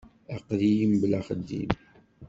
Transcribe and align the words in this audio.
Aql-iyi 0.35 0.85
mebla 0.91 1.15
axeddim. 1.19 1.71